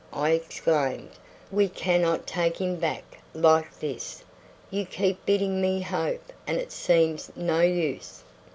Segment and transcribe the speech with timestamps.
[0.11, 1.11] I exclaimed,
[1.51, 4.23] "we cannot take him back like this.
[4.71, 8.23] You keep bidding me hope, and it seems no use."